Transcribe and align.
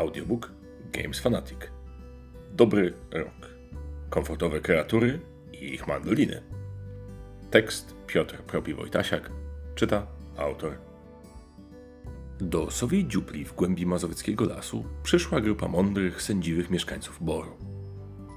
Audiobook 0.00 0.52
Games 0.92 1.20
Fanatic. 1.20 1.58
Dobry 2.52 2.94
rok. 3.10 3.48
Komfortowe 4.10 4.60
kreatury 4.60 5.20
i 5.52 5.74
ich 5.74 5.86
mandoliny. 5.88 6.42
Tekst 7.50 7.94
Piotr 8.06 8.42
Propi-Wojtasiak. 8.42 9.30
Czyta 9.74 10.06
autor. 10.36 10.78
Do 12.40 12.70
sowiej 12.70 13.06
dziupli 13.06 13.44
w 13.44 13.54
głębi 13.54 13.86
mazowieckiego 13.86 14.44
lasu 14.44 14.84
przyszła 15.02 15.40
grupa 15.40 15.68
mądrych, 15.68 16.22
sędziwych 16.22 16.70
mieszkańców 16.70 17.24
Boru. 17.24 17.56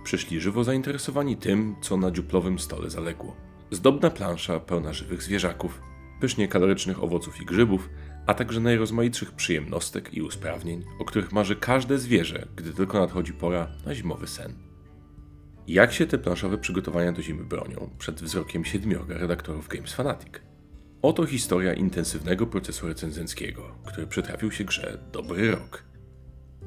Przyszli 0.04 0.42
żywo 0.42 0.64
zainteresowani 0.64 1.38
tym, 1.38 1.76
co 1.82 1.98
na 1.98 2.12
dziuplowym 2.12 2.60
stole 2.60 2.90
zaległo. 2.90 3.36
Zdobna 3.72 4.10
plansza 4.10 4.60
pełna 4.60 4.94
żywych 4.94 5.24
zwierzaków, 5.24 5.82
pysznie 6.20 6.48
kalorycznych 6.48 7.04
owoców 7.04 7.42
i 7.42 7.46
grzybów, 7.46 7.90
a 8.26 8.34
także 8.34 8.60
najrozmaitszych 8.60 9.32
przyjemnostek 9.32 10.14
i 10.14 10.22
usprawnień, 10.22 10.84
o 11.00 11.06
których 11.06 11.32
marzy 11.32 11.56
każde 11.56 11.98
zwierzę, 11.98 12.48
gdy 12.56 12.74
tylko 12.74 13.00
nadchodzi 13.00 13.34
pora 13.34 13.68
na 13.86 13.96
zimowy 13.96 14.28
sen. 14.28 14.54
Jak 15.68 15.94
się 15.94 16.08
te 16.08 16.18
planszowe 16.18 16.58
przygotowania 16.58 17.12
do 17.12 17.22
zimy 17.22 17.44
bronią 17.44 17.90
przed 17.98 18.22
wzrokiem 18.22 18.66
siedmiorga 18.66 19.18
redaktorów 19.18 19.68
Games 19.68 19.94
Fanatic? 19.94 20.34
Oto 21.02 21.26
historia 21.26 21.74
intensywnego 21.74 22.48
procesu 22.48 22.88
recenzenckiego, 22.88 23.76
który 23.86 24.08
przytrafił 24.08 24.52
się 24.52 24.64
grze 24.64 24.98
Dobry 25.12 25.52
Rok. 25.52 25.93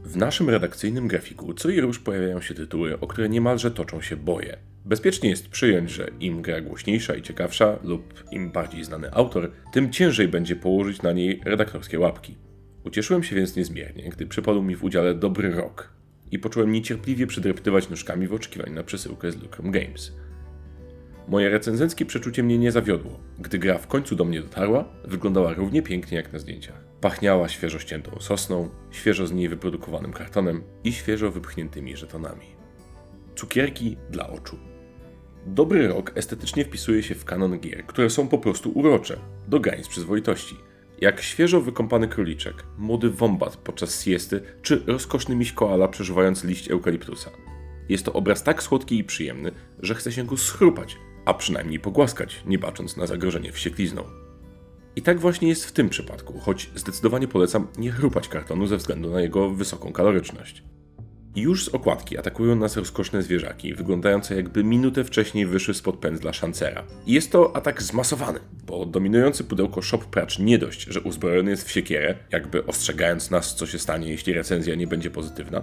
W 0.07 0.17
naszym 0.17 0.51
redakcyjnym 0.51 1.09
grafiku 1.09 1.55
co 1.55 1.69
i 1.69 1.81
rusz 1.81 1.99
pojawiają 1.99 2.41
się 2.41 2.55
tytuły, 2.55 3.01
o 3.01 3.07
które 3.07 3.29
niemalże 3.29 3.71
toczą 3.71 4.01
się 4.01 4.17
boje. 4.17 4.57
Bezpiecznie 4.85 5.31
jest 5.31 5.49
przyjąć, 5.49 5.91
że 5.91 6.11
im 6.21 6.43
gra 6.43 6.61
głośniejsza 6.61 7.15
i 7.15 7.23
ciekawsza, 7.23 7.79
lub 7.85 8.25
im 8.33 8.51
bardziej 8.51 8.85
znany 8.85 9.13
autor, 9.13 9.53
tym 9.73 9.93
ciężej 9.93 10.29
będzie 10.29 10.57
położyć 10.57 11.03
na 11.03 11.13
niej 11.13 11.41
redaktorskie 11.45 11.99
łapki. 11.99 12.35
Ucieszyłem 12.85 13.23
się 13.23 13.37
więc 13.37 13.57
niezmiernie, 13.57 14.11
gdy 14.11 14.27
przypadł 14.27 14.63
mi 14.63 14.77
w 14.77 14.85
udziale 14.85 15.15
dobry 15.15 15.51
rok 15.51 15.93
i 16.31 16.39
poczułem 16.39 16.73
niecierpliwie 16.73 17.27
przydreptywać 17.27 17.91
nóżkami 17.91 18.27
w 18.27 18.35
oczekiwaniu 18.35 18.75
na 18.75 18.83
przesyłkę 18.83 19.33
z 19.33 19.43
Lucrum 19.43 19.71
Games. 19.71 20.13
Moje 21.29 21.51
recenzenckie 21.51 22.07
przeczucie 22.07 22.43
mnie 22.43 22.59
nie 22.59 22.73
zawiodło. 22.73 23.21
Gdy 23.39 23.59
gra 23.59 23.79
w 23.79 23.87
końcu 23.87 24.17
do 24.17 24.25
mnie 24.25 24.41
dotarła, 24.41 24.85
wyglądała 25.05 25.55
równie 25.55 25.83
pięknie 25.83 26.17
jak 26.17 26.33
na 26.33 26.39
zdjęciach. 26.39 26.85
Pachniała 27.01 27.49
świeżo 27.49 27.79
ściętą 27.79 28.21
sosną, 28.21 28.69
świeżo 28.91 29.27
z 29.27 29.33
niej 29.33 29.49
wyprodukowanym 29.49 30.13
kartonem 30.13 30.63
i 30.85 30.93
świeżo 30.93 31.31
wypchniętymi 31.31 31.97
żetonami. 31.97 32.47
Cukierki 33.37 33.97
dla 34.11 34.29
oczu. 34.29 34.59
Dobry 35.47 35.89
rok 35.89 36.13
estetycznie 36.15 36.65
wpisuje 36.65 37.03
się 37.03 37.15
w 37.15 37.25
kanon 37.25 37.61
gier, 37.61 37.87
które 37.87 38.11
są 38.11 38.29
po 38.29 38.39
prostu 38.39 38.71
urocze, 38.71 39.17
do 39.49 39.61
granic 39.61 39.89
przyzwoitości. 39.89 40.57
Jak 41.01 41.21
świeżo 41.21 41.61
wykąpany 41.61 42.09
króliczek, 42.09 42.65
młody 42.79 43.11
wombat 43.11 43.57
podczas 43.57 44.05
siesty, 44.05 44.41
czy 44.63 44.83
rozkoszny 44.87 45.37
miś 45.37 45.53
koala 45.53 45.89
przeżywający 45.89 46.47
liść 46.47 46.71
eukaliptusa. 46.71 47.31
Jest 47.89 48.05
to 48.05 48.13
obraz 48.13 48.43
tak 48.43 48.63
słodki 48.63 48.99
i 48.99 49.05
przyjemny, 49.05 49.53
że 49.79 49.95
chce 49.95 50.13
się 50.13 50.25
go 50.25 50.37
schrupać, 50.37 50.97
a 51.27 51.35
przynajmniej 51.35 51.81
pogłaskać, 51.81 52.43
nie 52.47 52.59
bacząc 52.59 52.97
na 52.97 53.07
zagrożenie 53.07 53.53
wścieklizną. 53.53 54.03
I 54.97 55.03
tak 55.03 55.21
właśnie 55.21 55.49
jest 55.49 55.65
w 55.65 55.73
tym 55.73 55.89
przypadku, 55.89 56.39
choć 56.39 56.71
zdecydowanie 56.75 57.29
polecam 57.29 57.67
nie 57.79 57.91
chrupać 57.91 58.29
kartonu 58.29 58.67
ze 58.67 58.77
względu 58.77 59.11
na 59.11 59.21
jego 59.21 59.51
wysoką 59.51 59.93
kaloryczność. 59.93 60.63
Już 61.37 61.65
z 61.65 61.69
okładki 61.69 62.19
atakują 62.19 62.57
nas 62.57 62.77
rozkoszne 62.77 63.23
zwierzaki, 63.23 63.75
wyglądające 63.75 64.37
jakby 64.37 64.65
minutę 64.65 65.05
wcześniej 65.05 65.47
wyszły 65.47 65.75
spod 65.75 65.97
pędzla 65.97 66.33
szancera. 66.33 66.85
I 67.07 67.13
jest 67.13 67.33
to 67.33 67.57
atak 67.57 67.83
zmasowany, 67.83 68.41
bo 68.67 68.87
dominujący 68.87 69.45
pudełko 69.45 69.83
Shop 69.83 69.99
Pracz 69.99 70.39
nie 70.39 70.59
dość, 70.59 70.87
że 70.91 71.01
uzbrojony 71.01 71.51
jest 71.51 71.69
w 71.69 71.71
siekierę, 71.71 72.15
jakby 72.33 72.67
ostrzegając 72.67 73.31
nas, 73.31 73.55
co 73.55 73.67
się 73.67 73.79
stanie, 73.79 74.11
jeśli 74.11 74.33
recenzja 74.33 74.75
nie 74.75 74.87
będzie 74.87 75.11
pozytywna, 75.11 75.63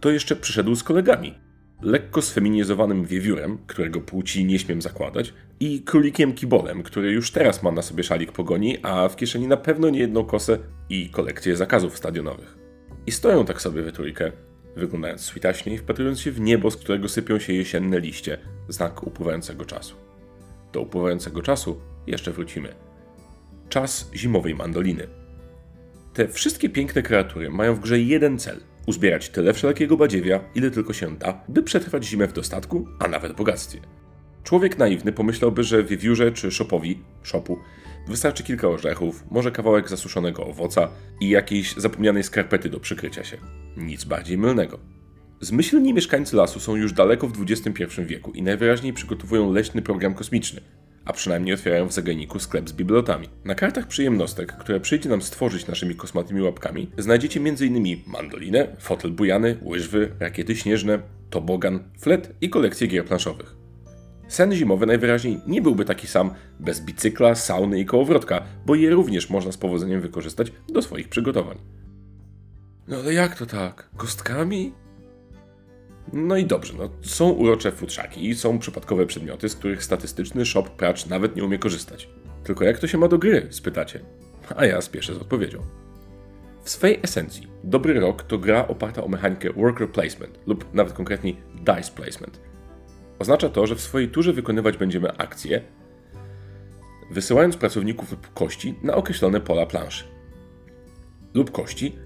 to 0.00 0.10
jeszcze 0.10 0.36
przyszedł 0.36 0.74
z 0.74 0.82
kolegami, 0.82 1.34
lekko 1.82 2.22
sfeminizowanym 2.22 3.04
wiewiórem, 3.04 3.58
którego 3.66 4.00
płci 4.00 4.44
nie 4.44 4.58
śmiem 4.58 4.82
zakładać, 4.82 5.34
i 5.60 5.82
królikiem 5.82 6.32
kibolem, 6.32 6.82
który 6.82 7.12
już 7.12 7.30
teraz 7.30 7.62
ma 7.62 7.72
na 7.72 7.82
sobie 7.82 8.04
szalik 8.04 8.32
pogoni, 8.32 8.78
a 8.82 9.08
w 9.08 9.16
kieszeni 9.16 9.48
na 9.48 9.56
pewno 9.56 9.90
nie 9.90 9.98
jedną 9.98 10.24
kosę 10.24 10.58
i 10.90 11.10
kolekcję 11.10 11.56
zakazów 11.56 11.98
stadionowych. 11.98 12.58
I 13.06 13.12
stoją 13.12 13.44
tak 13.44 13.62
sobie 13.62 13.82
we 13.82 13.92
trójkę, 13.92 14.32
wyglądając 14.76 15.20
switaśnie 15.20 15.74
i 15.74 15.78
wpatrując 15.78 16.20
się 16.20 16.32
w 16.32 16.40
niebo, 16.40 16.70
z 16.70 16.76
którego 16.76 17.08
sypią 17.08 17.38
się 17.38 17.52
jesienne 17.52 18.00
liście, 18.00 18.38
znak 18.68 19.06
upływającego 19.06 19.64
czasu. 19.64 19.96
Do 20.72 20.80
upływającego 20.80 21.42
czasu 21.42 21.80
jeszcze 22.06 22.32
wrócimy. 22.32 22.74
Czas 23.68 24.10
zimowej 24.14 24.54
mandoliny. 24.54 25.06
Te 26.14 26.28
wszystkie 26.28 26.68
piękne 26.68 27.02
kreatury 27.02 27.50
mają 27.50 27.74
w 27.74 27.80
grze 27.80 28.00
jeden 28.00 28.38
cel– 28.38 28.60
uzbierać 28.86 29.28
tyle 29.28 29.52
wszelkiego 29.52 29.96
badziewia, 29.96 30.40
ile 30.54 30.70
tylko 30.70 30.92
się 30.92 31.16
da, 31.16 31.44
by 31.48 31.62
przetrwać 31.62 32.04
zimę 32.04 32.28
w 32.28 32.32
dostatku, 32.32 32.88
a 32.98 33.08
nawet 33.08 33.32
bogactwie. 33.32 33.80
Człowiek 34.44 34.78
naiwny 34.78 35.12
pomyślałby, 35.12 35.64
że 35.64 35.84
wiewiórze 35.84 36.32
czy 36.32 36.50
szopowi, 36.50 36.98
szopu, 37.22 37.58
wystarczy 38.08 38.42
kilka 38.42 38.68
orzechów, 38.68 39.24
może 39.30 39.50
kawałek 39.50 39.88
zasuszonego 39.88 40.46
owoca 40.46 40.88
i 41.20 41.28
jakiejś 41.28 41.74
zapomnianej 41.76 42.22
skarpety 42.22 42.68
do 42.68 42.80
przykrycia 42.80 43.24
się. 43.24 43.36
Nic 43.76 44.04
bardziej 44.04 44.38
mylnego. 44.38 44.78
Zmyślni 45.40 45.94
mieszkańcy 45.94 46.36
lasu 46.36 46.60
są 46.60 46.76
już 46.76 46.92
daleko 46.92 47.28
w 47.28 47.42
XXI 47.42 47.84
wieku 48.06 48.32
i 48.32 48.42
najwyraźniej 48.42 48.92
przygotowują 48.92 49.52
leśny 49.52 49.82
program 49.82 50.14
kosmiczny, 50.14 50.60
a 51.06 51.12
przynajmniej 51.12 51.54
otwierają 51.54 51.86
w 51.88 51.92
zagajniku 51.92 52.38
sklep 52.38 52.68
z 52.68 52.72
bibliotami. 52.72 53.28
Na 53.44 53.54
kartach 53.54 53.86
przyjemnostek, 53.86 54.52
które 54.52 54.80
przyjdzie 54.80 55.08
nam 55.08 55.22
stworzyć 55.22 55.66
naszymi 55.66 55.94
kosmatymi 55.94 56.42
łapkami, 56.42 56.90
znajdziecie 56.98 57.40
m.in. 57.40 58.00
mandolinę, 58.06 58.76
fotel 58.78 59.10
bujany, 59.10 59.56
łyżwy, 59.62 60.12
rakiety 60.20 60.56
śnieżne, 60.56 60.98
tobogan, 61.30 61.80
flet 62.00 62.32
i 62.40 62.50
kolekcję 62.50 62.86
gier 62.86 63.04
planszowych. 63.04 63.56
Sen 64.28 64.54
zimowy 64.54 64.86
najwyraźniej 64.86 65.40
nie 65.46 65.62
byłby 65.62 65.84
taki 65.84 66.06
sam 66.06 66.30
bez 66.60 66.80
bicykla, 66.80 67.34
sauny 67.34 67.80
i 67.80 67.84
kołowrotka, 67.84 68.42
bo 68.66 68.74
je 68.74 68.90
również 68.90 69.30
można 69.30 69.52
z 69.52 69.56
powodzeniem 69.56 70.00
wykorzystać 70.00 70.52
do 70.68 70.82
swoich 70.82 71.08
przygotowań. 71.08 71.58
No 72.88 72.96
ale 72.96 73.14
jak 73.14 73.38
to 73.38 73.46
tak? 73.46 73.88
Kostkami? 73.96 74.72
No 76.12 76.36
i 76.36 76.44
dobrze, 76.44 76.74
no, 76.78 76.90
są 77.02 77.30
urocze 77.30 77.72
futrzaki 77.72 78.28
i 78.28 78.34
są 78.34 78.58
przypadkowe 78.58 79.06
przedmioty, 79.06 79.48
z 79.48 79.56
których 79.56 79.84
statystyczny 79.84 80.46
shop 80.46 80.62
pracz 80.62 81.06
nawet 81.06 81.36
nie 81.36 81.44
umie 81.44 81.58
korzystać. 81.58 82.08
Tylko 82.44 82.64
jak 82.64 82.78
to 82.78 82.86
się 82.86 82.98
ma 82.98 83.08
do 83.08 83.18
gry, 83.18 83.46
spytacie? 83.50 84.00
A 84.56 84.64
ja 84.64 84.80
spieszę 84.80 85.14
z 85.14 85.18
odpowiedzią. 85.18 85.62
W 86.62 86.70
swej 86.70 87.00
esencji, 87.02 87.46
dobry 87.64 88.00
rok 88.00 88.22
to 88.22 88.38
gra 88.38 88.68
oparta 88.68 89.04
o 89.04 89.08
mechanikę 89.08 89.52
worker 89.52 89.90
placement 89.90 90.38
lub 90.46 90.74
nawet 90.74 90.92
konkretniej 90.92 91.36
dice 91.54 91.92
placement. 91.94 92.40
Oznacza 93.18 93.48
to, 93.48 93.66
że 93.66 93.74
w 93.74 93.80
swojej 93.80 94.08
turze 94.08 94.32
wykonywać 94.32 94.76
będziemy 94.76 95.16
akcje, 95.16 95.62
wysyłając 97.10 97.56
pracowników 97.56 98.10
lub 98.10 98.34
kości 98.34 98.74
na 98.82 98.94
określone 98.94 99.40
pola 99.40 99.66
planszy. 99.66 100.04
Lub 101.34 101.50
kości, 101.50 101.98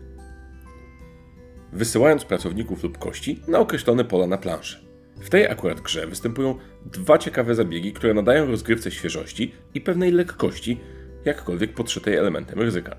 wysyłając 1.72 2.24
pracowników 2.24 2.82
lub 2.82 2.98
kości 2.98 3.42
na 3.48 3.58
określone 3.58 4.04
pola 4.04 4.26
na 4.26 4.38
planszy. 4.38 4.90
W 5.20 5.30
tej 5.30 5.46
akurat 5.46 5.80
grze 5.80 6.06
występują 6.06 6.54
dwa 6.86 7.18
ciekawe 7.18 7.54
zabiegi, 7.54 7.92
które 7.92 8.14
nadają 8.14 8.46
rozgrywce 8.46 8.90
świeżości 8.90 9.52
i 9.74 9.80
pewnej 9.80 10.12
lekkości, 10.12 10.80
jakkolwiek 11.24 11.74
podszytej 11.74 12.16
elementem 12.16 12.60
ryzyka. 12.60 12.96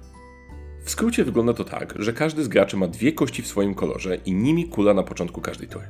W 0.83 0.89
skrócie 0.89 1.23
wygląda 1.23 1.53
to 1.53 1.63
tak, 1.63 1.93
że 1.99 2.13
każdy 2.13 2.43
z 2.43 2.47
graczy 2.47 2.77
ma 2.77 2.87
dwie 2.87 3.13
kości 3.13 3.41
w 3.41 3.47
swoim 3.47 3.75
kolorze 3.75 4.15
i 4.15 4.33
nimi 4.33 4.69
kula 4.69 4.93
na 4.93 5.03
początku 5.03 5.41
każdej 5.41 5.67
tury. 5.67 5.85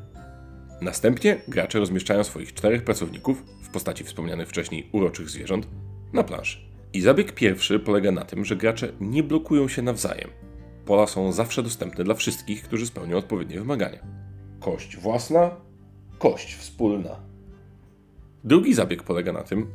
Następnie 0.82 1.42
gracze 1.48 1.80
rozmieszczają 1.80 2.24
swoich 2.24 2.54
czterech 2.54 2.84
pracowników, 2.84 3.44
w 3.62 3.70
postaci 3.70 4.04
wspomnianych 4.04 4.50
wcześniej 4.50 4.90
uroczych 4.92 5.30
zwierząt, 5.30 5.68
na 6.14 6.24
planszy. 6.24 6.58
I 6.94 7.02
zabieg 7.02 7.32
pierwszy 7.32 7.80
polega 7.80 8.12
na 8.12 8.26
tym, 8.26 8.46
że 8.46 8.56
gracze 8.56 8.94
nie 9.00 9.24
blokują 9.24 9.68
się 9.68 9.82
nawzajem, 9.82 10.30
Pola 10.92 11.08
są 11.08 11.32
zawsze 11.32 11.64
dostępne 11.64 12.04
dla 12.04 12.16
wszystkich, 12.16 12.64
którzy 12.64 12.86
spełnią 12.86 13.18
odpowiednie 13.18 13.60
wymagania. 13.60 14.00
Kość 14.60 14.98
własna, 14.98 15.52
kość 16.20 16.56
wspólna. 16.56 17.20
Drugi 18.44 18.74
zabieg 18.74 19.04
polega 19.04 19.34
na 19.34 19.44
tym, 19.44 19.68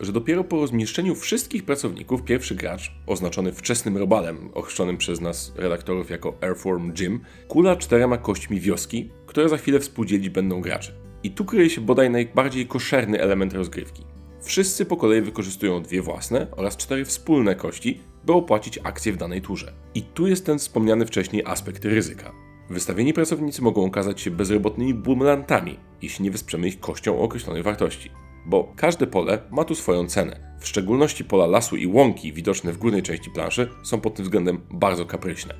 że 0.00 0.12
dopiero 0.12 0.44
po 0.44 0.56
rozmieszczeniu 0.56 1.14
wszystkich 1.14 1.64
pracowników 1.64 2.22
pierwszy 2.22 2.54
gracz, 2.54 2.92
oznaczony 3.06 3.52
wczesnym 3.52 3.96
robalem, 3.96 4.50
ochrzczonym 4.54 4.96
przez 4.96 5.20
nas 5.20 5.52
redaktorów 5.56 6.10
jako 6.10 6.34
Airform 6.40 6.92
Jim, 6.98 7.20
kula 7.48 7.76
czterema 7.76 8.18
kośćmi 8.18 8.60
wioski, 8.60 9.10
które 9.26 9.48
za 9.48 9.56
chwilę 9.56 9.80
współdzielić 9.80 10.28
będą 10.28 10.60
gracze. 10.60 10.92
I 11.22 11.30
tu 11.30 11.44
kryje 11.44 11.70
się 11.70 11.80
bodaj 11.80 12.10
najbardziej 12.10 12.66
koszerny 12.66 13.20
element 13.20 13.52
rozgrywki. 13.52 14.04
Wszyscy 14.42 14.86
po 14.86 14.96
kolei 14.96 15.20
wykorzystują 15.20 15.82
dwie 15.82 16.02
własne 16.02 16.46
oraz 16.56 16.76
cztery 16.76 17.04
wspólne 17.04 17.54
kości, 17.54 18.00
by 18.24 18.32
opłacić 18.32 18.78
akcje 18.82 19.12
w 19.12 19.16
danej 19.16 19.42
turze. 19.42 19.72
I 19.94 20.02
tu 20.02 20.26
jest 20.26 20.46
ten 20.46 20.58
wspomniany 20.58 21.06
wcześniej 21.06 21.42
aspekt 21.46 21.84
ryzyka. 21.84 22.32
Wystawieni 22.70 23.12
pracownicy 23.12 23.62
mogą 23.62 23.84
okazać 23.84 24.20
się 24.20 24.30
bezrobotnymi 24.30 24.94
bumlantami, 24.94 25.78
jeśli 26.02 26.24
nie 26.24 26.30
wesprzemy 26.30 26.68
ich 26.68 26.80
kością 26.80 27.18
o 27.18 27.22
określonej 27.22 27.62
wartości. 27.62 28.10
Bo 28.46 28.72
każde 28.76 29.06
pole 29.06 29.42
ma 29.50 29.64
tu 29.64 29.74
swoją 29.74 30.06
cenę. 30.06 30.56
W 30.60 30.68
szczególności 30.68 31.24
pola 31.24 31.46
lasu 31.46 31.76
i 31.76 31.86
łąki 31.86 32.32
widoczne 32.32 32.72
w 32.72 32.78
górnej 32.78 33.02
części 33.02 33.30
planszy 33.30 33.68
są 33.82 34.00
pod 34.00 34.14
tym 34.14 34.24
względem 34.24 34.60
bardzo 34.70 35.06
kapryśne. 35.06 35.54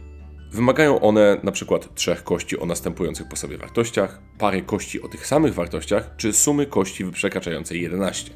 Wymagają 0.52 1.00
one 1.00 1.40
np. 1.42 1.78
trzech 1.94 2.24
kości 2.24 2.58
o 2.58 2.66
następujących 2.66 3.28
po 3.28 3.36
sobie 3.36 3.58
wartościach, 3.58 4.20
pary 4.38 4.62
kości 4.62 5.02
o 5.02 5.08
tych 5.08 5.26
samych 5.26 5.54
wartościach, 5.54 6.10
czy 6.16 6.32
sumy 6.32 6.66
kości 6.66 7.04
przekraczającej 7.04 7.82
11. 7.82 8.30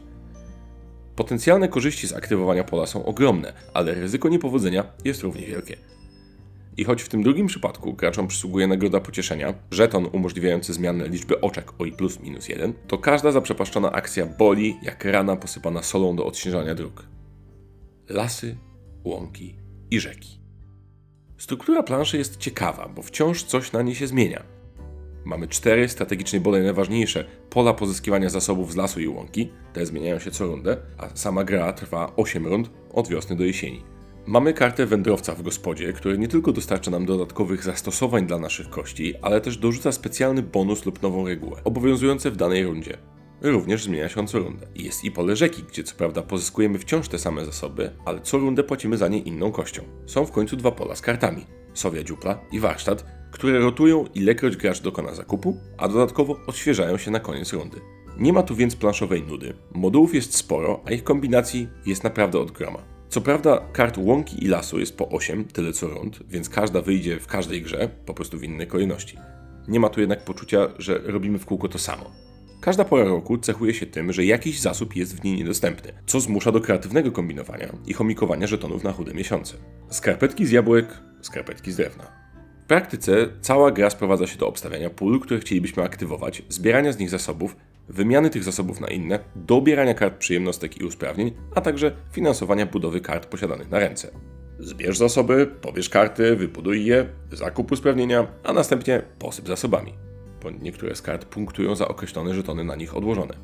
Potencjalne 1.17 1.69
korzyści 1.69 2.09
z 2.09 2.13
aktywowania 2.13 2.65
pola 2.65 2.87
są 2.87 3.05
ogromne, 3.05 3.53
ale 3.75 3.95
ryzyko 3.95 4.29
niepowodzenia 4.29 4.85
jest 5.05 5.23
równie 5.23 5.47
wielkie. 5.47 5.77
I 6.77 6.85
choć 6.85 7.03
w 7.03 7.09
tym 7.09 7.23
drugim 7.23 7.47
przypadku 7.47 7.93
graczom 7.93 8.29
przysługuje 8.29 8.67
nagroda 8.67 9.01
pocieszenia, 9.01 9.55
żeton 9.71 10.09
umożliwiający 10.13 10.75
zmianę 10.75 11.09
liczby 11.09 11.41
oczek 11.41 11.73
o 11.79 11.85
i 11.85 11.93
plus 11.93 12.21
minus 12.21 12.49
1, 12.49 12.73
to 12.89 12.99
każda 12.99 13.33
zaprzepaszczona 13.33 13.93
akcja 13.93 14.27
boli 14.27 14.77
jak 14.83 15.05
rana 15.05 15.37
posypana 15.37 15.83
solą 15.83 16.17
do 16.17 16.27
odśnieżania 16.27 16.75
dróg. 16.75 17.07
Lasy, 18.09 18.57
łąki 19.05 19.57
i 19.91 20.01
rzeki. 20.01 20.41
Struktura 21.39 21.83
planszy 21.83 22.19
jest 22.19 22.37
ciekawa, 22.37 22.89
bo 22.89 23.03
wciąż 23.03 23.43
coś 23.43 23.73
na 23.73 23.83
niej 23.83 23.95
się 23.95 24.07
zmienia. 24.07 24.54
Mamy 25.25 25.49
cztery 25.49 25.89
strategicznie 25.89 26.41
bodaj 26.41 26.63
najważniejsze 26.63 27.25
pola 27.51 27.75
pozyskiwania 27.75 28.31
zasobów 28.31 28.73
z 28.73 28.77
lasu 28.77 29.01
i 29.01 29.09
łąki, 29.09 29.53
te 29.73 29.87
zmieniają 29.87 30.19
się 30.19 30.31
co 30.31 30.47
rundę, 30.47 30.77
a 30.99 31.17
sama 31.17 31.45
gra 31.45 31.73
trwa 31.73 32.13
8 32.17 32.47
rund 32.47 32.71
od 32.93 33.09
wiosny 33.09 33.37
do 33.37 33.45
jesieni. 33.45 33.83
Mamy 34.27 34.53
kartę 34.53 34.87
wędrowca 34.87 35.35
w 35.35 35.43
gospodzie, 35.43 35.93
który 35.93 36.19
nie 36.19 36.29
tylko 36.29 36.53
dostarcza 36.53 36.91
nam 36.91 37.07
dodatkowych 37.07 37.65
zastosowań 37.65 38.27
dla 38.27 38.39
naszych 38.39 38.71
kości, 38.71 39.15
ale 39.23 39.41
też 39.41 39.57
dorzuca 39.57 39.93
specjalny 39.93 40.43
bonus 40.43 40.87
lub 40.87 41.03
nową 41.03 41.27
regułę, 41.29 41.61
obowiązujące 41.65 42.31
w 42.31 42.37
danej 42.37 42.65
rundzie. 42.65 42.99
Również 43.43 43.85
zmienia 43.85 44.09
się 44.09 44.21
on 44.21 44.27
co 44.27 44.39
rundę. 44.39 44.67
Jest 44.75 45.05
i 45.05 45.11
pole 45.11 45.37
rzeki, 45.37 45.63
gdzie 45.63 45.85
co 45.85 45.97
prawda 45.97 46.23
pozyskujemy 46.23 46.79
wciąż 46.79 47.09
te 47.09 47.19
same 47.19 47.45
zasoby, 47.45 47.91
ale 48.05 48.21
co 48.21 48.39
rundę 48.39 48.65
płacimy 48.65 48.97
za 48.97 49.09
nie 49.09 49.19
inną 49.19 49.53
kością. 49.53 49.83
Są 50.07 50.25
w 50.25 50.33
końcu 50.33 50.57
dwa 50.57 50.73
pola 50.73 50.95
z 50.95 51.01
kartami. 51.01 51.47
Sowia 51.75 52.05
dziupla 52.05 52.41
i 52.53 52.61
warsztat, 52.61 53.07
które 53.35 53.59
rotują 53.59 54.05
ilekroć 54.15 54.57
gracz 54.57 54.81
dokona 54.81 55.15
zakupu, 55.15 55.57
a 55.79 55.89
dodatkowo 55.89 56.41
odświeżają 56.47 56.97
się 56.97 57.11
na 57.11 57.21
koniec 57.21 57.53
rundy. 57.53 57.81
Nie 58.19 58.33
ma 58.33 58.43
tu 58.43 58.55
więc 58.57 58.77
planszowej 58.77 59.23
nudy. 59.23 59.55
Modułów 59.73 60.15
jest 60.15 60.37
sporo, 60.37 60.81
a 60.87 60.91
ich 60.91 61.05
kombinacji 61.05 61.69
jest 61.87 62.05
naprawdę 62.05 62.39
od 62.39 62.51
groma. 62.51 62.79
Co 63.09 63.21
prawda 63.21 63.69
kart 63.73 63.99
łąki 63.99 64.45
i 64.45 64.49
lasu 64.49 64.79
jest 64.79 64.97
po 64.97 65.09
8, 65.09 65.45
tyle 65.45 65.73
co 65.73 65.89
rund, 65.89 66.21
więc 66.29 66.49
każda 66.49 66.81
wyjdzie 66.81 67.21
w 67.21 67.27
każdej 67.27 67.63
grze, 67.63 67.89
po 68.07 68.15
prostu 68.15 68.39
w 68.39 68.45
innej 68.45 68.67
kolejności. 68.67 69.19
Nie 69.69 69.81
ma 69.81 69.89
tu 69.89 70.01
jednak 70.01 70.25
poczucia, 70.25 70.69
że 70.79 70.99
robimy 71.05 71.39
w 71.39 71.47
kółko 71.47 71.69
to 71.69 71.79
samo. 71.79 72.11
Każda 72.61 72.85
pora 72.85 73.05
roku 73.05 73.39
cechuje 73.39 73.75
się 73.75 73.87
tym, 73.87 74.13
że 74.13 74.25
jakiś 74.25 74.61
zasób 74.61 74.97
jest 74.97 75.21
w 75.21 75.25
niej 75.25 75.37
niedostępny, 75.37 75.93
co 76.07 76.21
zmusza 76.21 76.53
do 76.53 76.61
kreatywnego 76.61 77.13
kombinowania 77.13 77.77
i 77.87 77.93
chomikowania 77.93 78.47
żetonów 78.47 78.85
na 78.85 78.93
chude 78.93 79.15
miesiące. 79.15 79.57
Skarpetki 79.91 80.47
z 80.47 80.51
jabłek, 80.51 80.87
skarpetki 81.23 81.73
z 81.73 81.77
drewna. 81.77 82.24
W 82.65 82.67
praktyce 82.67 83.29
cała 83.41 83.71
gra 83.71 83.91
sprowadza 83.91 84.27
się 84.27 84.39
do 84.39 84.49
obstawiania 84.49 84.91
pól, 84.91 85.21
które 85.21 85.41
chcielibyśmy 85.41 85.83
aktywować, 85.83 86.43
zbierania 86.49 86.93
z 86.93 86.99
nich 86.99 87.11
zasobów 87.11 87.57
wymiany 87.89 88.31
tych 88.31 88.45
zasobów 88.45 88.81
na 88.81 88.89
inne, 88.89 89.19
dobierania 89.37 89.95
kart 89.95 90.19
przyjemnostek 90.19 90.81
i 90.81 90.85
usprawnień, 90.85 91.33
a 91.55 91.61
także 91.61 91.93
finansowania 92.13 92.67
budowy 92.67 93.01
kart 93.01 93.27
posiadanych 93.27 93.71
na 93.71 93.79
ręce. 93.79 94.11
Zbierz 94.59 94.99
zasoby, 94.99 95.47
pobierz 95.61 95.89
karty, 95.89 96.37
wybuduj 96.37 96.85
je, 96.85 97.07
zakup 97.33 97.73
usprawnienia, 97.73 98.27
a 98.45 98.53
następnie 98.53 99.03
posyp 99.19 99.49
zasobami, 99.49 99.95
bo 100.43 100.51
niektóre 100.51 100.95
z 100.95 101.03
kart 101.03 101.25
punktują 101.25 101.77
za 101.77 101.89
określone 101.89 102.35
żetony 102.35 102.65
na 102.65 102.77
nich 102.77 102.97
odłożone. 102.97 103.35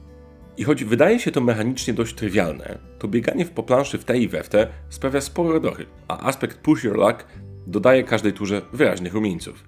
I 0.57 0.65
choć 0.65 0.85
wydaje 0.85 1.19
się 1.19 1.31
to 1.31 1.41
mechanicznie 1.41 1.95
dość 1.95 2.15
trywialne, 2.15 2.79
to 2.99 3.09
bieganie 3.09 3.45
w 3.45 3.51
poplanszy 3.51 3.99
w 3.99 4.05
te 4.05 4.19
i 4.19 4.29
we 4.29 4.43
w 4.43 4.49
te 4.49 4.69
sprawia 4.89 5.21
sporo 5.21 5.53
radochy, 5.53 5.87
a 6.09 6.27
aspekt 6.27 6.59
push 6.59 6.85
your 6.85 6.97
luck 6.97 7.25
dodaje 7.71 8.05
każdej 8.05 8.33
turze 8.33 8.63
wyraźnych 8.73 9.15
rumieńców. 9.15 9.65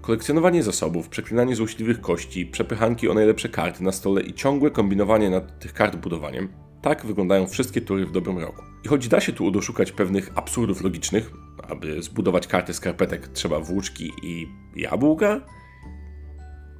Kolekcjonowanie 0.00 0.62
zasobów, 0.62 1.08
przeklinanie 1.08 1.56
złośliwych 1.56 2.00
kości, 2.00 2.46
przepychanki 2.46 3.08
o 3.08 3.14
najlepsze 3.14 3.48
karty 3.48 3.84
na 3.84 3.92
stole 3.92 4.20
i 4.20 4.34
ciągłe 4.34 4.70
kombinowanie 4.70 5.30
nad 5.30 5.58
tych 5.58 5.72
kart 5.72 5.96
budowaniem 5.96 6.48
tak 6.82 7.06
wyglądają 7.06 7.46
wszystkie 7.46 7.80
tury 7.80 8.06
w 8.06 8.12
dobrym 8.12 8.38
roku. 8.38 8.62
I 8.84 8.88
choć 8.88 9.08
da 9.08 9.20
się 9.20 9.32
tu 9.32 9.50
doszukać 9.50 9.92
pewnych 9.92 10.30
absurdów 10.34 10.82
logicznych, 10.82 11.30
aby 11.68 12.02
zbudować 12.02 12.46
kartę 12.46 12.74
skarpetek 12.74 13.28
trzeba 13.28 13.60
włóczki 13.60 14.12
i 14.22 14.48
jabłka, 14.76 15.40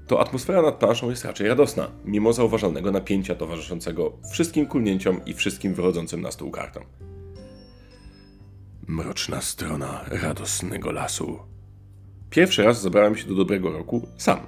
to 0.06 0.20
atmosfera 0.20 0.62
nad 0.62 0.74
planszą 0.74 1.10
jest 1.10 1.24
raczej 1.24 1.48
radosna, 1.48 1.90
mimo 2.04 2.32
zauważalnego 2.32 2.90
napięcia 2.90 3.34
towarzyszącego 3.34 4.12
wszystkim 4.32 4.66
kulnięciom 4.66 5.20
i 5.26 5.34
wszystkim 5.34 5.74
wychodzącym 5.74 6.20
na 6.20 6.30
stół 6.30 6.50
kartom. 6.50 6.82
Mroczna 8.88 9.40
strona 9.40 10.04
radosnego 10.08 10.92
lasu. 10.92 11.38
Pierwszy 12.30 12.62
raz 12.62 12.82
zabrałem 12.82 13.16
się 13.16 13.28
do 13.28 13.34
dobrego 13.34 13.70
roku 13.70 14.08
sam. 14.16 14.38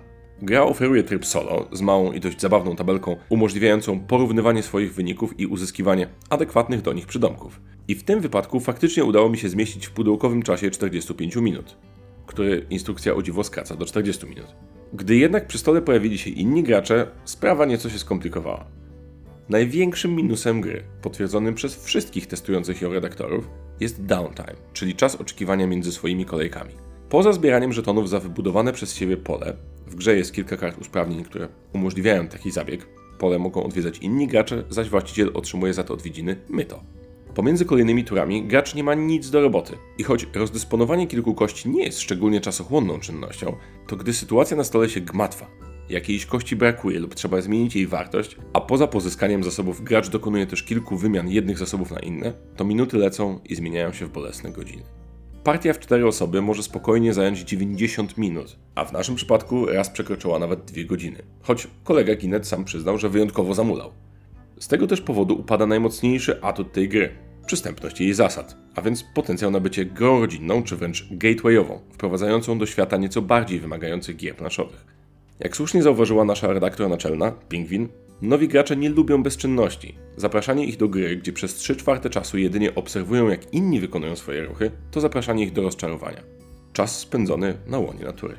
Gra 0.42 0.62
oferuje 0.62 1.02
tryb 1.02 1.26
solo 1.26 1.68
z 1.72 1.80
małą 1.80 2.12
i 2.12 2.20
dość 2.20 2.40
zabawną 2.40 2.76
tabelką 2.76 3.16
umożliwiającą 3.28 4.00
porównywanie 4.00 4.62
swoich 4.62 4.94
wyników 4.94 5.40
i 5.40 5.46
uzyskiwanie 5.46 6.08
adekwatnych 6.30 6.82
do 6.82 6.92
nich 6.92 7.06
przydomków. 7.06 7.60
I 7.88 7.94
w 7.94 8.02
tym 8.02 8.20
wypadku 8.20 8.60
faktycznie 8.60 9.04
udało 9.04 9.28
mi 9.28 9.38
się 9.38 9.48
zmieścić 9.48 9.86
w 9.86 9.90
pudełkowym 9.90 10.42
czasie 10.42 10.70
45 10.70 11.36
minut, 11.36 11.76
który 12.26 12.66
instrukcja 12.70 13.14
o 13.14 13.22
dziwo 13.22 13.44
skraca 13.44 13.76
do 13.76 13.86
40 13.86 14.26
minut. 14.26 14.54
Gdy 14.92 15.16
jednak 15.16 15.46
przy 15.46 15.58
stole 15.58 15.82
pojawili 15.82 16.18
się 16.18 16.30
inni 16.30 16.62
gracze, 16.62 17.06
sprawa 17.24 17.66
nieco 17.66 17.90
się 17.90 17.98
skomplikowała. 17.98 18.66
Największym 19.48 20.14
minusem 20.16 20.60
gry, 20.60 20.82
potwierdzonym 21.02 21.54
przez 21.54 21.84
wszystkich 21.84 22.26
testujących 22.26 22.82
ją 22.82 22.92
redaktorów, 22.92 23.48
jest 23.80 24.04
downtime, 24.04 24.54
czyli 24.72 24.94
czas 24.94 25.16
oczekiwania 25.16 25.66
między 25.66 25.92
swoimi 25.92 26.24
kolejkami. 26.24 26.74
Poza 27.08 27.32
zbieraniem 27.32 27.72
żetonów 27.72 28.08
za 28.08 28.20
wybudowane 28.20 28.72
przez 28.72 28.94
siebie 28.94 29.16
pole, 29.16 29.56
w 29.86 29.94
grze 29.94 30.16
jest 30.16 30.34
kilka 30.34 30.56
kart 30.56 30.78
usprawnień, 30.78 31.24
które 31.24 31.48
umożliwiają 31.72 32.28
taki 32.28 32.50
zabieg. 32.50 32.86
Pole 33.18 33.38
mogą 33.38 33.62
odwiedzać 33.62 33.98
inni 33.98 34.26
gracze, 34.26 34.64
zaś 34.68 34.88
właściciel 34.88 35.30
otrzymuje 35.34 35.74
za 35.74 35.84
to 35.84 35.94
odwiedziny 35.94 36.36
myto. 36.48 36.82
Pomiędzy 37.34 37.64
kolejnymi 37.64 38.04
turami 38.04 38.46
gracz 38.46 38.74
nie 38.74 38.84
ma 38.84 38.94
nic 38.94 39.30
do 39.30 39.40
roboty. 39.40 39.76
I 39.98 40.02
choć 40.02 40.26
rozdysponowanie 40.34 41.06
kilku 41.06 41.34
kości 41.34 41.68
nie 41.68 41.84
jest 41.84 42.00
szczególnie 42.00 42.40
czasochłonną 42.40 43.00
czynnością, 43.00 43.56
to 43.86 43.96
gdy 43.96 44.12
sytuacja 44.12 44.56
na 44.56 44.64
stole 44.64 44.88
się 44.88 45.00
gmatwa, 45.00 45.46
jakiejś 45.90 46.26
kości 46.26 46.56
brakuje 46.56 46.98
lub 46.98 47.14
trzeba 47.14 47.40
zmienić 47.40 47.76
jej 47.76 47.86
wartość, 47.86 48.36
a 48.52 48.60
poza 48.60 48.86
pozyskaniem 48.86 49.44
zasobów 49.44 49.84
gracz 49.84 50.08
dokonuje 50.08 50.46
też 50.46 50.62
kilku 50.62 50.96
wymian 50.96 51.28
jednych 51.28 51.58
zasobów 51.58 51.90
na 51.90 51.98
inne, 51.98 52.32
to 52.56 52.64
minuty 52.64 52.98
lecą 52.98 53.40
i 53.44 53.54
zmieniają 53.54 53.92
się 53.92 54.06
w 54.06 54.12
bolesne 54.12 54.52
godziny. 54.52 54.82
Partia 55.44 55.72
w 55.72 55.78
cztery 55.78 56.06
osoby 56.06 56.42
może 56.42 56.62
spokojnie 56.62 57.14
zająć 57.14 57.40
90 57.40 58.18
minut, 58.18 58.58
a 58.74 58.84
w 58.84 58.92
naszym 58.92 59.14
przypadku 59.14 59.66
raz 59.66 59.90
przekroczyła 59.90 60.38
nawet 60.38 60.64
2 60.64 60.84
godziny. 60.84 61.22
Choć 61.42 61.68
kolega 61.84 62.14
Ginet 62.14 62.46
sam 62.46 62.64
przyznał, 62.64 62.98
że 62.98 63.08
wyjątkowo 63.08 63.54
zamulał. 63.54 63.92
Z 64.58 64.68
tego 64.68 64.86
też 64.86 65.00
powodu 65.00 65.34
upada 65.34 65.66
najmocniejszy 65.66 66.42
atut 66.42 66.72
tej 66.72 66.88
gry 66.88 67.10
przystępność 67.46 68.00
jej 68.00 68.14
zasad, 68.14 68.56
a 68.74 68.82
więc 68.82 69.04
potencjał 69.14 69.50
na 69.50 69.60
bycie 69.60 69.84
grą 69.84 70.20
rodzinną 70.20 70.62
czy 70.62 70.76
wręcz 70.76 71.08
gatewayową, 71.10 71.80
wprowadzającą 71.92 72.58
do 72.58 72.66
świata 72.66 72.96
nieco 72.96 73.22
bardziej 73.22 73.60
wymagających 73.60 74.16
gier 74.16 74.36
planszowych. 74.36 74.99
Jak 75.40 75.56
słusznie 75.56 75.82
zauważyła 75.82 76.24
nasza 76.24 76.52
redaktor 76.52 76.88
naczelna, 76.88 77.32
Pingwin, 77.48 77.88
Nowi 78.22 78.48
gracze 78.48 78.76
nie 78.76 78.88
lubią 78.88 79.22
bezczynności. 79.22 79.94
Zapraszanie 80.16 80.64
ich 80.66 80.76
do 80.76 80.88
gry, 80.88 81.16
gdzie 81.16 81.32
przez 81.32 81.54
3 81.54 81.76
czwarte 81.76 82.10
czasu 82.10 82.38
jedynie 82.38 82.74
obserwują 82.74 83.28
jak 83.28 83.54
inni 83.54 83.80
wykonują 83.80 84.16
swoje 84.16 84.44
ruchy, 84.44 84.70
to 84.90 85.00
zapraszanie 85.00 85.44
ich 85.44 85.52
do 85.52 85.62
rozczarowania. 85.62 86.22
Czas 86.72 86.98
spędzony 86.98 87.54
na 87.66 87.78
łonie 87.78 88.04
natury. 88.04 88.36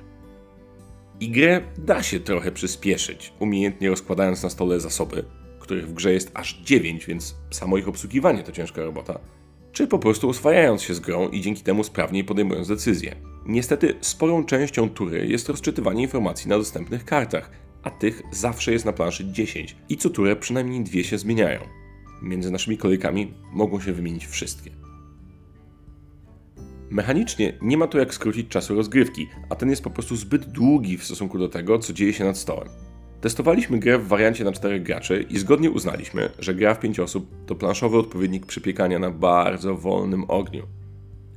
I 1.20 1.30
grę 1.30 1.62
da 1.78 2.04
się 2.04 2.20
trochę 2.20 2.52
przyspieszyć, 2.52 3.34
umiejętnie 3.40 3.90
rozkładając 3.90 4.44
na 4.44 4.50
stole 4.50 4.80
zasoby, 4.80 5.24
których 5.60 5.88
w 5.88 5.94
grze 5.94 6.14
jest 6.14 6.32
aż 6.34 6.62
9, 6.62 7.06
więc 7.06 7.36
samo 7.52 7.78
ich 7.78 7.88
obsługiwanie 7.88 8.44
to 8.44 8.52
ciężka 8.52 8.84
robota, 8.84 9.20
czy 9.72 9.88
po 9.88 10.00
prostu 10.00 10.30
oswajając 10.30 10.82
się 10.82 10.94
z 10.94 11.00
grą 11.00 11.30
i 11.30 11.42
dzięki 11.42 11.64
temu 11.64 11.84
sprawniej 11.84 12.24
podejmując 12.24 12.68
decyzje. 12.68 13.16
Niestety, 13.46 13.96
sporą 14.02 14.46
częścią 14.46 14.90
tury 14.90 15.28
jest 15.28 15.50
rozczytywanie 15.50 16.02
informacji 16.02 16.50
na 16.50 16.58
dostępnych 16.58 17.06
kartach, 17.06 17.52
a 17.84 17.90
tych 17.90 18.22
zawsze 18.32 18.72
jest 18.72 18.86
na 18.86 18.94
planszy 18.94 19.32
10 19.32 19.76
i 19.90 19.98
co 19.98 20.10
turę 20.10 20.36
przynajmniej 20.36 20.84
dwie 20.84 21.04
się 21.04 21.18
zmieniają. 21.18 21.62
Między 22.22 22.52
naszymi 22.52 22.78
kolejkami 22.78 23.34
mogą 23.54 23.80
się 23.80 23.94
wymienić 23.94 24.28
wszystkie. 24.28 24.72
Mechanicznie 26.90 27.58
nie 27.62 27.78
ma 27.78 27.88
to 27.88 27.98
jak 27.98 28.14
skrócić 28.14 28.48
czasu 28.48 28.76
rozgrywki, 28.76 29.28
a 29.50 29.56
ten 29.56 29.70
jest 29.70 29.84
po 29.84 29.90
prostu 29.90 30.16
zbyt 30.16 30.46
długi 30.46 30.98
w 30.98 31.04
stosunku 31.04 31.40
do 31.40 31.50
tego, 31.50 31.80
co 31.80 31.94
dzieje 31.94 32.14
się 32.14 32.24
nad 32.24 32.38
stołem. 32.38 32.70
Testowaliśmy 33.22 33.80
grę 33.80 33.98
w 33.98 34.08
wariancie 34.08 34.44
na 34.44 34.52
4 34.52 34.80
graczy 34.80 35.26
i 35.30 35.40
zgodnie 35.40 35.72
uznaliśmy, 35.72 36.30
że 36.40 36.56
gra 36.56 36.74
w 36.74 36.80
5 36.80 37.00
osób 37.00 37.46
to 37.46 37.56
planszowy 37.56 37.98
odpowiednik 37.98 38.46
przypiekania 38.46 39.00
na 39.00 39.12
bardzo 39.12 39.76
wolnym 39.76 40.24
ogniu. 40.28 40.64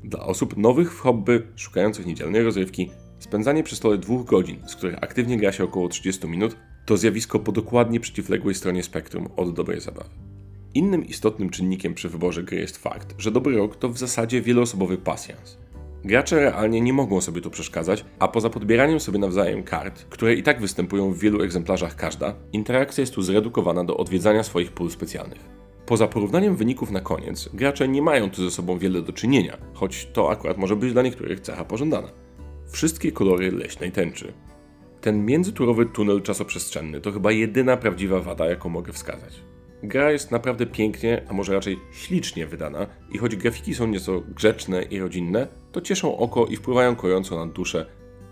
Dla 0.04 0.20
osób 0.20 0.56
nowych 0.56 0.92
w 0.92 1.00
hobby, 1.00 1.42
szukających 1.56 2.06
niedzielnej 2.06 2.42
rozrywki, 2.42 2.90
Spędzanie 3.24 3.62
przy 3.62 3.76
stole 3.76 3.98
dwóch 3.98 4.26
godzin, 4.26 4.56
z 4.66 4.76
których 4.76 5.04
aktywnie 5.04 5.38
gra 5.38 5.52
się 5.52 5.64
około 5.64 5.88
30 5.88 6.28
minut, 6.28 6.56
to 6.86 6.96
zjawisko 6.96 7.38
po 7.38 7.52
dokładnie 7.52 8.00
przeciwległej 8.00 8.54
stronie 8.54 8.82
spektrum 8.82 9.28
od 9.36 9.54
dobrej 9.54 9.80
zabawy. 9.80 10.10
Innym 10.74 11.06
istotnym 11.06 11.50
czynnikiem 11.50 11.94
przy 11.94 12.08
wyborze 12.08 12.42
gry 12.42 12.56
jest 12.56 12.76
fakt, 12.76 13.14
że 13.18 13.30
dobry 13.30 13.56
rok 13.56 13.76
to 13.76 13.88
w 13.88 13.98
zasadzie 13.98 14.42
wieloosobowy 14.42 14.98
pasjans. 14.98 15.58
Gracze 16.04 16.40
realnie 16.40 16.80
nie 16.80 16.92
mogą 16.92 17.20
sobie 17.20 17.40
tu 17.40 17.50
przeszkadzać, 17.50 18.04
a 18.18 18.28
poza 18.28 18.50
podbieraniem 18.50 19.00
sobie 19.00 19.18
nawzajem 19.18 19.62
kart, 19.62 20.04
które 20.10 20.34
i 20.34 20.42
tak 20.42 20.60
występują 20.60 21.12
w 21.12 21.18
wielu 21.18 21.42
egzemplarzach 21.42 21.96
każda, 21.96 22.34
interakcja 22.52 23.02
jest 23.02 23.14
tu 23.14 23.22
zredukowana 23.22 23.84
do 23.84 23.96
odwiedzania 23.96 24.42
swoich 24.42 24.72
pól 24.72 24.90
specjalnych. 24.90 25.38
Poza 25.86 26.08
porównaniem 26.08 26.56
wyników 26.56 26.90
na 26.90 27.00
koniec, 27.00 27.48
gracze 27.54 27.88
nie 27.88 28.02
mają 28.02 28.30
tu 28.30 28.44
ze 28.44 28.50
sobą 28.50 28.78
wiele 28.78 29.02
do 29.02 29.12
czynienia, 29.12 29.56
choć 29.74 30.08
to 30.12 30.30
akurat 30.30 30.58
może 30.58 30.76
być 30.76 30.92
dla 30.92 31.02
niektórych 31.02 31.40
cecha 31.40 31.64
pożądana. 31.64 32.08
Wszystkie 32.70 33.12
kolory 33.12 33.52
leśnej 33.52 33.92
tęczy. 33.92 34.32
Ten 35.00 35.26
międzyturowy 35.26 35.86
tunel 35.86 36.22
czasoprzestrzenny 36.22 37.00
to 37.00 37.12
chyba 37.12 37.32
jedyna 37.32 37.76
prawdziwa 37.76 38.20
wada, 38.20 38.46
jaką 38.46 38.68
mogę 38.68 38.92
wskazać. 38.92 39.40
Gra 39.86 40.12
jest 40.12 40.30
naprawdę 40.30 40.66
pięknie, 40.66 41.22
a 41.28 41.32
może 41.32 41.52
raczej 41.52 41.78
ślicznie 41.92 42.46
wydana 42.46 42.86
i 43.12 43.18
choć 43.18 43.36
grafiki 43.36 43.74
są 43.74 43.86
nieco 43.86 44.20
grzeczne 44.20 44.82
i 44.82 44.98
rodzinne, 44.98 45.46
to 45.72 45.80
cieszą 45.80 46.16
oko 46.16 46.46
i 46.46 46.56
wpływają 46.56 46.96
kojąco 46.96 47.46
na 47.46 47.52
duszę, 47.52 47.86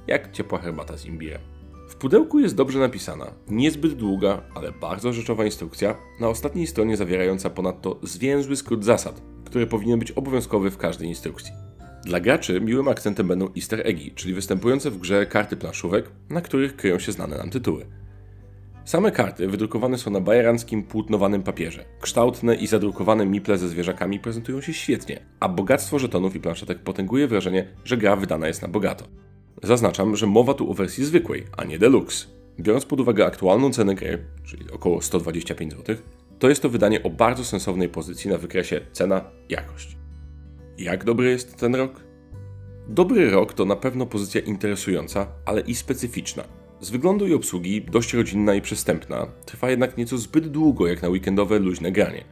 jak 0.06 0.32
ciepła 0.32 0.58
herbata 0.58 0.96
z 0.96 1.06
imbirem. 1.06 1.40
W 1.88 1.96
pudełku 1.96 2.38
jest 2.38 2.54
dobrze 2.54 2.78
napisana, 2.78 3.32
niezbyt 3.48 3.94
długa, 3.94 4.42
ale 4.54 4.72
bardzo 4.72 5.12
rzeczowa 5.12 5.44
instrukcja, 5.44 5.96
na 6.20 6.28
ostatniej 6.28 6.66
stronie 6.66 6.96
zawierająca 6.96 7.50
ponadto 7.50 7.98
zwięzły 8.02 8.56
skrót 8.56 8.84
zasad, 8.84 9.22
który 9.44 9.66
powinien 9.66 9.98
być 9.98 10.10
obowiązkowy 10.12 10.70
w 10.70 10.78
każdej 10.78 11.08
instrukcji. 11.08 11.52
Dla 12.04 12.20
graczy 12.20 12.60
miłym 12.60 12.88
akcentem 12.88 13.28
będą 13.28 13.48
easter 13.56 13.86
eggi, 13.86 14.12
czyli 14.14 14.34
występujące 14.34 14.90
w 14.90 14.98
grze 14.98 15.26
karty 15.26 15.56
planszówek, 15.56 16.10
na 16.30 16.40
których 16.40 16.76
kryją 16.76 16.98
się 16.98 17.12
znane 17.12 17.38
nam 17.38 17.50
tytuły. 17.50 17.86
Same 18.84 19.10
karty 19.10 19.48
wydrukowane 19.48 19.98
są 19.98 20.10
na 20.10 20.20
bajeranckim 20.20 20.82
płótnowanym 20.82 21.42
papierze. 21.42 21.84
Kształtne 22.00 22.54
i 22.54 22.66
zadrukowane 22.66 23.26
miple 23.26 23.58
ze 23.58 23.68
zwierzakami 23.68 24.20
prezentują 24.20 24.60
się 24.60 24.72
świetnie, 24.72 25.26
a 25.40 25.48
bogactwo 25.48 25.98
żetonów 25.98 26.36
i 26.36 26.40
planszetek 26.40 26.78
potęguje 26.78 27.28
wrażenie, 27.28 27.68
że 27.84 27.96
gra 27.96 28.16
wydana 28.16 28.46
jest 28.46 28.62
na 28.62 28.68
bogato. 28.68 29.04
Zaznaczam, 29.62 30.16
że 30.16 30.26
mowa 30.26 30.54
tu 30.54 30.70
o 30.70 30.74
wersji 30.74 31.04
zwykłej, 31.04 31.46
a 31.56 31.64
nie 31.64 31.78
deluxe. 31.78 32.26
Biorąc 32.60 32.84
pod 32.84 33.00
uwagę 33.00 33.26
aktualną 33.26 33.70
cenę 33.70 33.94
gry, 33.94 34.24
czyli 34.44 34.70
około 34.70 35.02
125 35.02 35.72
zł, 35.72 35.96
to 36.38 36.48
jest 36.48 36.62
to 36.62 36.68
wydanie 36.68 37.02
o 37.02 37.10
bardzo 37.10 37.44
sensownej 37.44 37.88
pozycji 37.88 38.30
na 38.30 38.38
wykresie 38.38 38.80
cena-jakość. 38.92 39.96
Jak 40.78 41.04
dobry 41.04 41.30
jest 41.30 41.56
ten 41.56 41.74
rok? 41.74 42.00
Dobry 42.88 43.30
rok 43.30 43.52
to 43.52 43.64
na 43.64 43.76
pewno 43.76 44.06
pozycja 44.06 44.40
interesująca, 44.40 45.26
ale 45.44 45.60
i 45.60 45.74
specyficzna. 45.74 46.61
Z 46.82 46.90
wyglądu 46.90 47.26
i 47.26 47.34
obsługi 47.34 47.82
dość 47.82 48.14
rodzinna 48.14 48.54
i 48.54 48.60
przystępna, 48.60 49.26
trwa 49.46 49.70
jednak 49.70 49.96
nieco 49.96 50.18
zbyt 50.18 50.48
długo 50.48 50.86
jak 50.86 51.02
na 51.02 51.08
weekendowe 51.08 51.58
luźne 51.58 51.92
granie. 51.92 52.24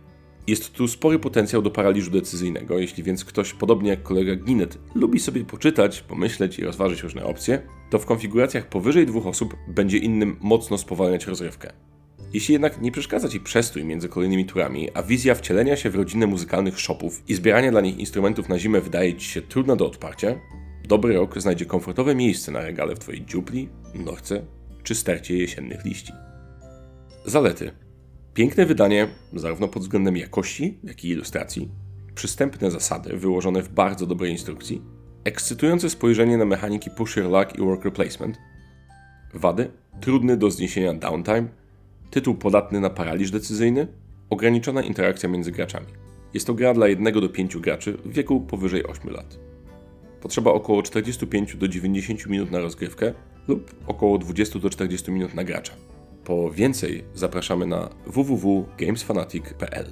Jest 0.46 0.72
tu 0.72 0.88
spory 0.88 1.18
potencjał 1.18 1.62
do 1.62 1.70
paraliżu 1.70 2.10
decyzyjnego, 2.10 2.78
jeśli 2.78 3.02
więc 3.02 3.24
ktoś, 3.24 3.52
podobnie 3.52 3.90
jak 3.90 4.02
kolega 4.02 4.36
Ginet, 4.36 4.78
lubi 4.94 5.20
sobie 5.20 5.44
poczytać, 5.44 6.00
pomyśleć 6.00 6.58
i 6.58 6.64
rozważyć 6.64 7.02
różne 7.02 7.24
opcje, 7.24 7.62
to 7.90 7.98
w 7.98 8.06
konfiguracjach 8.06 8.68
powyżej 8.68 9.06
dwóch 9.06 9.26
osób 9.26 9.56
będzie 9.68 9.98
innym 9.98 10.36
mocno 10.40 10.78
spowalniać 10.78 11.26
rozrywkę. 11.26 11.72
Jeśli 12.32 12.52
jednak 12.52 12.80
nie 12.80 12.92
przeszkadza 12.92 13.28
Ci 13.28 13.40
przestój 13.40 13.84
między 13.84 14.08
kolejnymi 14.08 14.46
turami, 14.46 14.88
a 14.94 15.02
wizja 15.02 15.34
wcielenia 15.34 15.76
się 15.76 15.90
w 15.90 15.94
rodzinę 15.94 16.26
muzykalnych 16.26 16.80
shopów 16.80 17.22
i 17.28 17.34
zbierania 17.34 17.70
dla 17.70 17.80
nich 17.80 17.98
instrumentów 17.98 18.48
na 18.48 18.58
zimę 18.58 18.80
wydaje 18.80 19.14
Ci 19.14 19.30
się 19.30 19.42
trudna 19.42 19.76
do 19.76 19.86
odparcia, 19.86 20.40
dobry 20.90 21.14
rok 21.14 21.40
znajdzie 21.40 21.66
komfortowe 21.66 22.14
miejsce 22.14 22.52
na 22.52 22.60
regale 22.60 22.94
w 22.94 22.98
Twojej 22.98 23.26
dziupli, 23.26 23.68
nochce 23.94 24.42
czy 24.82 24.94
stercie 24.94 25.38
jesiennych 25.38 25.84
liści. 25.84 26.12
Zalety. 27.24 27.70
Piękne 28.34 28.66
wydanie, 28.66 29.08
zarówno 29.32 29.68
pod 29.68 29.82
względem 29.82 30.16
jakości, 30.16 30.78
jak 30.84 31.04
i 31.04 31.08
ilustracji, 31.08 31.68
przystępne 32.14 32.70
zasady 32.70 33.16
wyłożone 33.16 33.62
w 33.62 33.68
bardzo 33.68 34.06
dobrej 34.06 34.32
instrukcji, 34.32 34.82
ekscytujące 35.24 35.90
spojrzenie 35.90 36.38
na 36.38 36.44
mechaniki 36.44 36.90
push 36.90 37.16
your 37.16 37.30
luck 37.30 37.58
i 37.58 37.60
worker 37.60 37.92
placement, 37.92 38.38
wady, 39.34 39.70
trudny 40.00 40.36
do 40.36 40.50
zniesienia 40.50 40.94
downtime, 40.94 41.48
tytuł 42.10 42.34
podatny 42.34 42.80
na 42.80 42.90
paraliż 42.90 43.30
decyzyjny, 43.30 43.86
ograniczona 44.30 44.82
interakcja 44.82 45.28
między 45.28 45.52
graczami. 45.52 45.86
Jest 46.34 46.46
to 46.46 46.54
gra 46.54 46.74
dla 46.74 46.88
1 46.88 47.14
do 47.14 47.28
5 47.28 47.56
graczy 47.56 47.92
w 47.92 48.12
wieku 48.12 48.40
powyżej 48.40 48.86
8 48.86 49.10
lat. 49.10 49.49
Potrzeba 50.20 50.52
około 50.52 50.82
45 50.82 51.56
do 51.56 51.68
90 51.68 52.26
minut 52.26 52.50
na 52.50 52.58
rozgrywkę 52.58 53.14
lub 53.48 53.74
około 53.86 54.18
20 54.18 54.58
do 54.58 54.70
40 54.70 55.10
minut 55.10 55.34
na 55.34 55.44
gracza. 55.44 55.72
Po 56.24 56.50
więcej 56.50 57.04
zapraszamy 57.14 57.66
na 57.66 57.88
www.gamesfanatic.pl. 58.06 59.86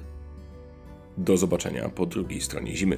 Do 1.17 1.37
zobaczenia 1.37 1.89
po 1.89 2.05
drugiej 2.05 2.41
stronie 2.41 2.75
zimy. 2.75 2.97